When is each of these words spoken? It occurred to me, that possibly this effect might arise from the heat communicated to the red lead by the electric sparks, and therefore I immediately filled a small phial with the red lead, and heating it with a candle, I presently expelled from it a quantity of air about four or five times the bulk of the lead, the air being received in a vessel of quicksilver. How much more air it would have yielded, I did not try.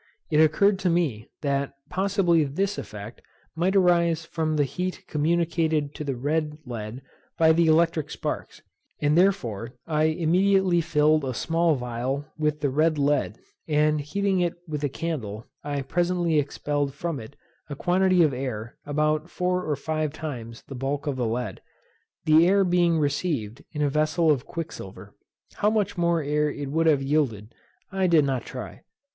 It 0.31 0.39
occurred 0.39 0.79
to 0.79 0.89
me, 0.89 1.29
that 1.43 1.75
possibly 1.91 2.43
this 2.43 2.79
effect 2.79 3.21
might 3.55 3.75
arise 3.75 4.25
from 4.25 4.55
the 4.55 4.63
heat 4.63 5.03
communicated 5.07 5.93
to 5.93 6.03
the 6.03 6.15
red 6.15 6.57
lead 6.65 7.03
by 7.37 7.51
the 7.53 7.67
electric 7.67 8.09
sparks, 8.09 8.63
and 8.99 9.15
therefore 9.15 9.73
I 9.85 10.05
immediately 10.05 10.81
filled 10.81 11.23
a 11.23 11.35
small 11.35 11.77
phial 11.77 12.25
with 12.35 12.61
the 12.61 12.71
red 12.71 12.97
lead, 12.97 13.37
and 13.67 14.01
heating 14.01 14.39
it 14.39 14.55
with 14.67 14.83
a 14.83 14.89
candle, 14.89 15.45
I 15.63 15.83
presently 15.83 16.39
expelled 16.39 16.95
from 16.95 17.19
it 17.19 17.35
a 17.69 17.75
quantity 17.75 18.23
of 18.23 18.33
air 18.33 18.77
about 18.87 19.29
four 19.29 19.63
or 19.63 19.75
five 19.75 20.13
times 20.13 20.63
the 20.63 20.73
bulk 20.73 21.05
of 21.05 21.15
the 21.15 21.27
lead, 21.27 21.61
the 22.25 22.47
air 22.47 22.63
being 22.63 22.97
received 22.97 23.63
in 23.71 23.83
a 23.83 23.89
vessel 23.91 24.31
of 24.31 24.47
quicksilver. 24.47 25.13
How 25.57 25.69
much 25.69 25.95
more 25.95 26.23
air 26.23 26.49
it 26.49 26.71
would 26.71 26.87
have 26.87 27.03
yielded, 27.03 27.53
I 27.91 28.07
did 28.07 28.25
not 28.25 28.45
try. 28.45 28.81